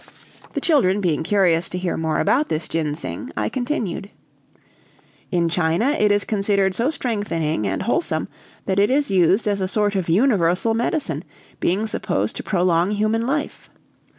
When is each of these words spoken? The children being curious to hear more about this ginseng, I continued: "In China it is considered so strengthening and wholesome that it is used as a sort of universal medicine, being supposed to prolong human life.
The 0.53 0.61
children 0.61 0.99
being 0.99 1.21
curious 1.21 1.69
to 1.69 1.77
hear 1.77 1.95
more 1.95 2.19
about 2.19 2.49
this 2.49 2.67
ginseng, 2.67 3.29
I 3.37 3.49
continued: 3.49 4.09
"In 5.29 5.47
China 5.47 5.91
it 5.91 6.11
is 6.11 6.23
considered 6.25 6.73
so 6.73 6.89
strengthening 6.89 7.67
and 7.67 7.83
wholesome 7.83 8.27
that 8.65 8.79
it 8.79 8.89
is 8.89 9.11
used 9.11 9.47
as 9.47 9.61
a 9.61 9.67
sort 9.67 9.93
of 9.95 10.09
universal 10.09 10.73
medicine, 10.73 11.23
being 11.59 11.85
supposed 11.85 12.35
to 12.37 12.41
prolong 12.41 12.89
human 12.89 13.27
life. 13.27 13.69